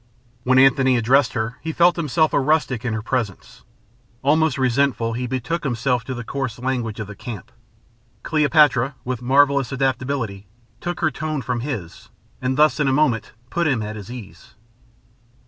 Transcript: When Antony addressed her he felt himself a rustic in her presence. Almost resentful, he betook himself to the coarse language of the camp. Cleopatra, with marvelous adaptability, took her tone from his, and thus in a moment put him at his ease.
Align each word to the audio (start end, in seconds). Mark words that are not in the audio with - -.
When 0.43 0.57
Antony 0.57 0.97
addressed 0.97 1.33
her 1.33 1.59
he 1.61 1.71
felt 1.71 1.95
himself 1.95 2.33
a 2.33 2.39
rustic 2.39 2.83
in 2.83 2.95
her 2.95 3.03
presence. 3.03 3.61
Almost 4.23 4.57
resentful, 4.57 5.13
he 5.13 5.27
betook 5.27 5.63
himself 5.63 6.03
to 6.05 6.15
the 6.15 6.23
coarse 6.23 6.57
language 6.57 6.99
of 6.99 7.05
the 7.05 7.13
camp. 7.15 7.51
Cleopatra, 8.23 8.95
with 9.05 9.21
marvelous 9.21 9.71
adaptability, 9.71 10.47
took 10.79 11.01
her 11.01 11.11
tone 11.11 11.43
from 11.43 11.59
his, 11.59 12.09
and 12.41 12.57
thus 12.57 12.79
in 12.79 12.87
a 12.87 12.91
moment 12.91 13.33
put 13.51 13.67
him 13.67 13.83
at 13.83 13.95
his 13.95 14.09
ease. 14.11 14.55